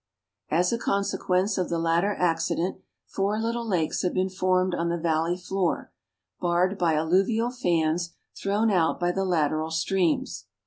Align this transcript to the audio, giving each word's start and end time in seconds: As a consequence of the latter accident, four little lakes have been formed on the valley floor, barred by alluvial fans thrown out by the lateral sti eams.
As 0.49 0.73
a 0.73 0.79
consequence 0.79 1.59
of 1.59 1.69
the 1.69 1.77
latter 1.77 2.15
accident, 2.15 2.77
four 3.05 3.39
little 3.39 3.67
lakes 3.67 4.01
have 4.01 4.15
been 4.15 4.31
formed 4.31 4.73
on 4.73 4.89
the 4.89 4.97
valley 4.97 5.37
floor, 5.37 5.91
barred 6.39 6.75
by 6.75 6.95
alluvial 6.95 7.51
fans 7.51 8.09
thrown 8.35 8.71
out 8.71 8.99
by 8.99 9.11
the 9.11 9.23
lateral 9.25 9.69
sti 9.69 9.95
eams. 9.97 10.45